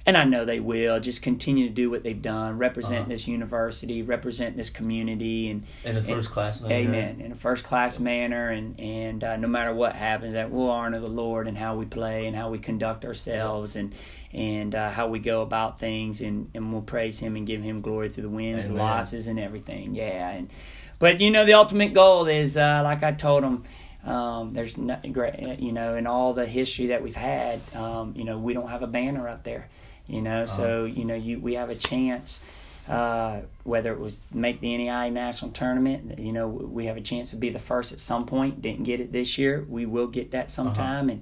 [0.07, 3.09] and I know they will just continue to do what they've done, represent uh-huh.
[3.09, 6.75] this university, represent this community, and in a first class manner.
[6.75, 7.21] Amen.
[7.21, 10.99] In a first class manner, and and uh, no matter what happens, that we'll honor
[10.99, 13.95] the Lord and how we play and how we conduct ourselves, and
[14.31, 17.81] and uh, how we go about things, and and we'll praise Him and give Him
[17.81, 18.77] glory through the wins, Amen.
[18.77, 19.95] the losses, and everything.
[19.95, 20.51] Yeah, and
[20.99, 23.63] but you know the ultimate goal is uh, like I told them
[24.05, 28.23] um, there's nothing great, you know, in all the history that we've had, um, you
[28.23, 29.67] know, we don't have a banner up there,
[30.07, 30.47] you know, uh-huh.
[30.47, 32.39] so, you know, you, we have a chance,
[32.87, 37.31] uh, whether it was make the NAIA national tournament, you know, we have a chance
[37.31, 38.61] to be the first at some point.
[38.61, 39.65] Didn't get it this year.
[39.67, 41.09] We will get that sometime.
[41.09, 41.13] Uh-huh.
[41.13, 41.21] And,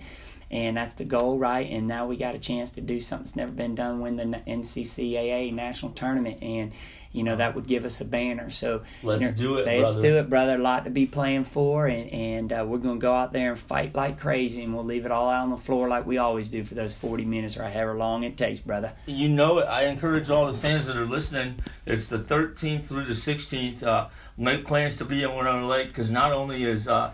[0.54, 1.68] and that's the goal, right?
[1.68, 4.24] And now we got a chance to do something that's never been done, win the
[4.24, 6.72] NCCAA national tournament, and
[7.12, 8.52] you know that would give us a banner.
[8.52, 9.64] So let's you know, do it.
[9.64, 9.80] Brother.
[9.80, 10.10] Let's brother.
[10.10, 10.56] do it, brother.
[10.56, 13.60] A lot to be playing for, and and uh, we're gonna go out there and
[13.60, 16.50] fight like crazy, and we'll leave it all out on the floor like we always
[16.50, 18.94] do for those forty minutes or however long it takes, brother.
[19.08, 19.64] You know it.
[19.64, 21.56] I encourage all the fans that are listening.
[21.88, 23.84] It's the 13th through the 16th.
[23.84, 27.12] Uh, make plans to be in Winona Lake because not only is uh,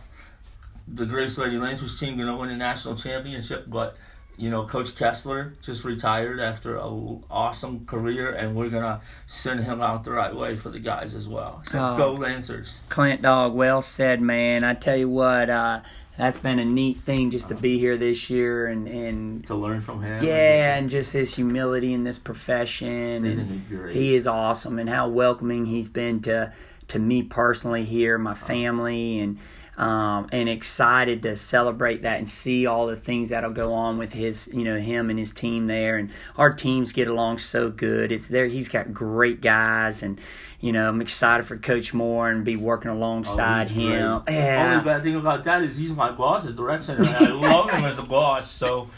[0.93, 3.97] the Grace Lady Lancers team going to win a national championship, but
[4.39, 9.81] you know, Coach Kessler just retired after an awesome career, and we're gonna send him
[9.81, 11.61] out the right way for the guys as well.
[11.65, 12.81] So oh, go Lancers!
[12.87, 14.63] Clint Dog, well said, man.
[14.63, 15.81] I tell you what, uh,
[16.17, 19.81] that's been a neat thing just to be here this year and and to learn
[19.81, 20.23] from him.
[20.23, 23.93] Yeah, and, and just his humility in this profession, and he, great?
[23.93, 26.53] he is awesome, and how welcoming he's been to
[26.87, 29.37] to me personally here, my family, and
[29.79, 34.11] um, and excited to celebrate that and see all the things that'll go on with
[34.11, 35.95] his, you know, him and his team there.
[35.97, 38.11] And our teams get along so good.
[38.11, 38.47] It's there.
[38.47, 40.19] He's got great guys, and
[40.59, 44.21] you know, I'm excited for Coach Moore and be working alongside oh, him.
[44.25, 44.35] Great.
[44.35, 44.73] Yeah.
[44.73, 47.85] Only bad thing about that is he's my boss as director, and I love him
[47.85, 48.51] as a boss.
[48.51, 48.89] So.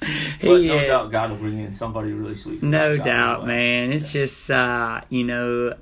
[0.40, 0.86] he but no is.
[0.86, 2.62] doubt God will bring in somebody really sweet.
[2.62, 3.92] No doubt, man.
[3.92, 5.74] It's just uh, you know.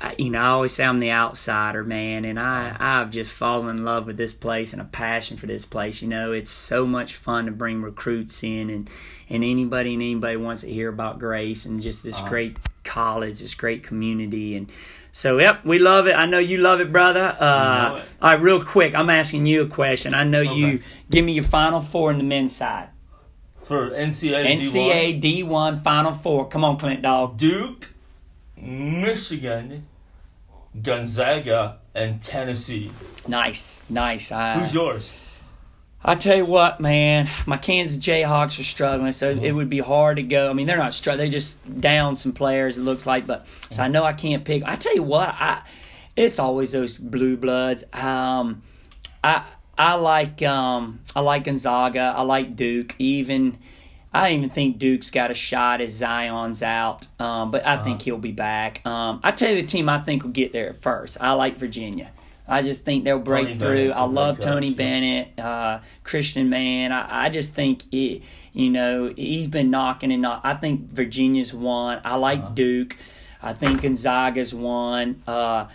[0.00, 3.76] I, you know, I always say I'm the outsider, man, and I I've just fallen
[3.76, 6.02] in love with this place and a passion for this place.
[6.02, 8.90] You know, it's so much fun to bring recruits in, and
[9.28, 12.28] and anybody and anybody wants to hear about Grace and just this uh-huh.
[12.28, 14.70] great college, this great community, and
[15.12, 16.14] so yep, we love it.
[16.14, 17.36] I know you love it, brother.
[17.38, 18.02] Uh, it.
[18.22, 20.14] All right, real quick, I'm asking you a question.
[20.14, 20.54] I know okay.
[20.54, 20.82] you.
[21.10, 22.88] Give me your final four in the men's side.
[23.64, 25.46] For NCAA NCAA D1.
[25.46, 26.48] D1 Final Four.
[26.48, 27.36] Come on, Clint Dog.
[27.36, 27.94] Duke,
[28.62, 29.86] Michigan,
[30.80, 32.92] Gonzaga, and Tennessee.
[33.26, 34.30] Nice, nice.
[34.30, 35.12] Uh, Who's yours?
[36.04, 39.44] I tell you what, man, my Kansas Jayhawks are struggling, so mm-hmm.
[39.44, 40.50] it would be hard to go.
[40.50, 42.78] I mean, they're not struggling; they just down some players.
[42.78, 43.74] It looks like, but mm-hmm.
[43.74, 44.62] so I know I can't pick.
[44.64, 45.62] I tell you what, I
[46.16, 47.84] it's always those blue bloods.
[47.92, 48.62] Um,
[49.22, 49.44] I
[49.78, 52.14] I like um I like Gonzaga.
[52.16, 52.94] I like Duke.
[52.98, 53.58] Even
[54.14, 57.84] I even think Duke's got a shot as Zion's out, um, but I uh-huh.
[57.84, 58.84] think he'll be back.
[58.86, 61.16] Um, I tell you the team I think will get there first.
[61.20, 62.10] I like Virginia.
[62.46, 63.76] I just think they'll break Tony through.
[63.76, 64.74] Bennett's I love Tony.
[64.74, 66.92] Bennett, uh, Christian Man.
[66.92, 68.22] I, I just think it,
[68.52, 70.42] you know he's been knocking and knock.
[70.44, 72.00] I think Virginia's won.
[72.04, 72.50] I like Uh-huh.
[72.50, 72.96] Duke.
[73.42, 75.22] I think Gonzaga's won.
[75.26, 75.66] Uh,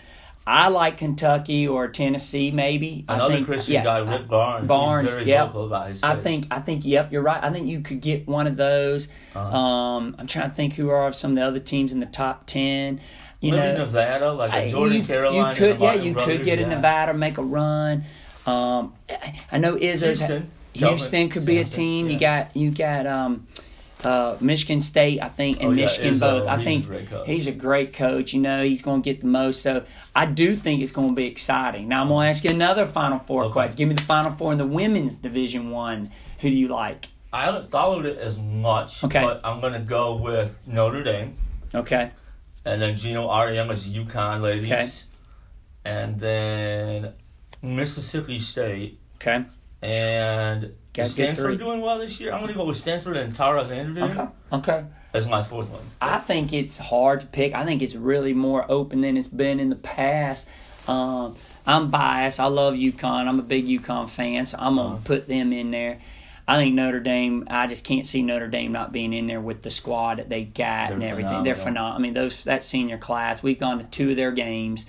[0.48, 3.04] I like Kentucky or Tennessee, maybe.
[3.06, 4.66] I Another think, Christian yeah, guy, Rick Barnes.
[4.66, 5.48] Barnes, yep.
[5.48, 7.42] vocal about his I think I think yep, you're right.
[7.44, 9.08] I think you could get one of those.
[9.34, 9.56] Uh-huh.
[9.56, 12.46] Um, I'm trying to think who are some of the other teams in the top
[12.46, 12.98] ten.
[13.40, 15.54] You Maybe know, Nevada, like I- a Jordan you, Caroline.
[15.54, 16.64] you could yeah, you brothers, could get yeah.
[16.64, 18.04] in Nevada, make a run.
[18.46, 18.94] Um,
[19.52, 20.50] I know Izzo's Houston.
[20.72, 22.08] Houston could be a team.
[22.08, 23.46] You got you got um,
[24.04, 26.46] uh, Michigan State, I think, and Oh, yeah, Michigan both.
[26.46, 27.26] I a think great coach.
[27.26, 28.32] he's a great coach.
[28.32, 29.60] You know, he's going to get the most.
[29.62, 29.84] So
[30.14, 31.88] I do think it's going to be exciting.
[31.88, 33.52] Now I'm going to ask you another Final Four Okay.
[33.52, 33.76] question.
[33.76, 36.10] Give me the Final Four in the women's Division One.
[36.40, 37.08] Who do you like?
[37.32, 39.20] I haven't followed it as much, Okay.
[39.20, 41.36] but I'm going to go with Notre Dame.
[41.74, 42.10] Okay,
[42.64, 44.70] And then Gino Auriemma's UConn ladies.
[44.72, 44.88] Okay.
[45.84, 47.12] And then
[47.62, 48.98] Mississippi State.
[49.16, 49.44] okay,
[49.82, 51.12] And Got is.
[51.12, 52.32] Stanford doing well this year?
[52.32, 54.84] I'm going to go with Stanford and Tara Vanderveer okay, okay.
[55.12, 55.82] That's my fourth one.
[56.00, 57.54] I think it's hard to pick.
[57.54, 60.46] I think it's really more open than it's been in the past.
[60.86, 62.40] Um, I'm biased.
[62.40, 63.26] I love UConn.
[63.26, 64.98] I'm a big UConn fan, so I'm gonna Uh-huh.
[65.04, 65.98] put them in there.
[66.46, 67.46] I think Notre Dame.
[67.50, 70.44] I just can't see Notre Dame not being in there with the squad that they
[70.44, 71.42] got and They're everything.
[71.42, 71.92] They're phenomenal.
[71.92, 71.92] phenomenal.
[71.98, 73.42] I mean, those that senior class.
[73.42, 74.86] We've gone to two of their games,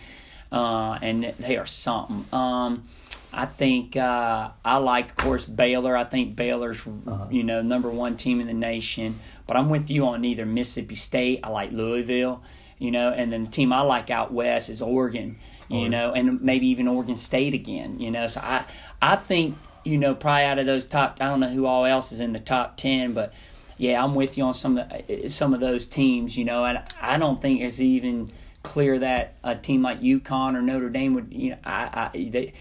[0.51, 2.25] uh, and they are something.
[2.33, 2.85] Um,
[3.31, 5.95] I think uh, I like, of course, Baylor.
[5.95, 7.27] I think Baylor's Uh-huh.
[7.29, 9.15] you know number one team in the nation.
[9.47, 11.39] But I'm with you on either Mississippi State.
[11.43, 12.41] I like Louisville,
[12.77, 15.37] you know, and then the team I like out west is Oregon,
[15.69, 15.91] you Oregon.
[15.91, 18.27] know, and maybe even Oregon State again, you know.
[18.27, 18.65] So I
[19.01, 22.11] I think you know probably out of those top, I don't know who all else
[22.11, 23.33] is in the top ten, but
[23.77, 26.81] yeah, I'm with you on some of the, some of those teams, you know, and
[27.01, 28.29] I don't think it's even
[28.69, 32.53] clear that a team like UConn or Notre Dame would, you know, I, I they,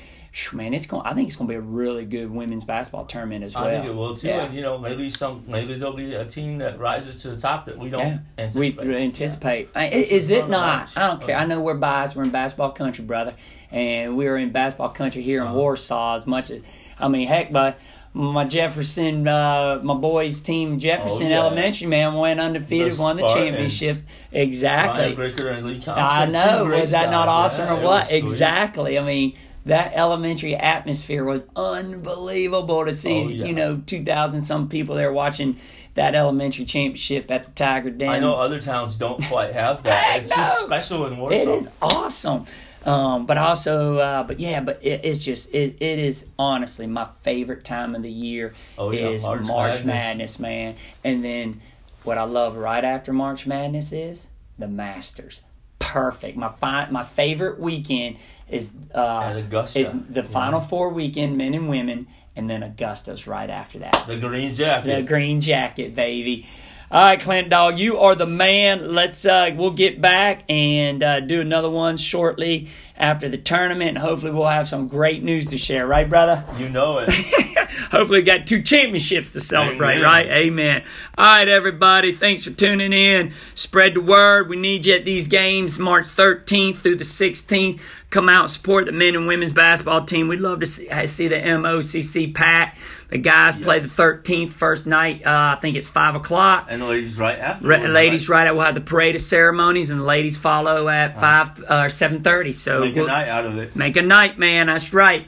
[0.52, 1.04] man, it's going.
[1.06, 3.64] I think it's going to be a really good women's basketball tournament as well.
[3.66, 4.28] I think it will too.
[4.28, 4.44] Yeah.
[4.44, 7.66] And, you know, maybe some, maybe there'll be a team that rises to the top
[7.66, 8.86] that we don't Yeah, anticipate.
[8.86, 9.68] we anticipate.
[9.74, 10.90] I- Is is it not?
[10.96, 11.36] I don't care.
[11.36, 12.16] I know we're biased.
[12.16, 13.34] We're in basketball country, brother,
[13.70, 15.56] and we're in basketball country here in Uh-huh.
[15.56, 16.16] Warsaw.
[16.16, 16.62] As much as
[17.00, 17.78] I mean, heck, but
[18.14, 21.38] my Jefferson, uh, my boys' team, Jefferson Oh, yeah.
[21.40, 23.46] Elementary, man, went undefeated, The won the Spartans.
[23.78, 23.98] championship.
[24.32, 25.14] Exactly.
[25.14, 25.94] Breaker and Lee Thompson.
[25.94, 26.64] I know.
[26.64, 28.06] Was that not awesome Yeah, or what?
[28.08, 28.16] sweet.
[28.16, 28.98] Exactly.
[28.98, 33.10] I mean, that elementary atmosphere was unbelievable to see.
[33.24, 33.44] Oh, yeah.
[33.46, 35.56] You know, two thousand some people there watching
[35.94, 38.08] that elementary championship at the Tiger Den.
[38.08, 40.20] I know other towns don't quite have that.
[40.22, 41.34] It's just special in Warsaw.
[41.36, 42.46] It is awesome.
[42.84, 47.08] Um, but also, uh, but yeah, but it, it's just it, it is honestly my
[47.22, 49.86] favorite time of the year Oh, yeah, is March, March Madness.
[49.86, 50.38] Madness.
[50.38, 50.76] man.
[51.04, 51.60] And then
[52.04, 55.40] what I love right after March Madness is the Masters.
[55.80, 56.36] Perfect.
[56.36, 58.16] My fi- my favorite weekend
[58.48, 59.42] is uh,
[59.74, 60.66] is the Final Yeah.
[60.66, 64.04] Four weekend, men and women, and then Augusta's right after that.
[64.06, 64.96] The green jacket.
[64.96, 66.46] The green jacket, baby.
[66.90, 68.94] All right, Clint Dog, you are the man.
[68.94, 73.90] Let's uh, we'll get back and uh, do another one shortly after the tournament.
[73.90, 76.42] And hopefully, we'll have some great news to share, right, brother?
[76.56, 77.10] You know it.
[77.90, 80.02] hopefully, we got two championships to celebrate, Amen.
[80.02, 80.26] right?
[80.28, 80.82] Amen.
[81.18, 83.34] All right, everybody, thanks for tuning in.
[83.54, 84.48] Spread the word.
[84.48, 87.80] We need you at these games, March 13th through the 16th.
[88.08, 90.28] Come out support the men and women's basketball team.
[90.28, 92.78] We'd love to see, see the MOCC pack.
[93.08, 95.24] The guys play the 13th first night.
[95.24, 96.66] Uh, I think it's five o'clock.
[96.68, 97.66] And the ladies right after.
[97.66, 98.42] Re- ladies, right?
[98.46, 101.88] After We'll have the parade of ceremonies, and the ladies follow at five uh, or
[101.88, 102.52] seven thirty.
[102.52, 103.74] So Make a we'll- night out of it.
[103.74, 104.66] make a night, man.
[104.66, 105.26] That's right.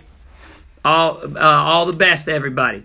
[0.85, 2.83] All uh, all the best, to everybody.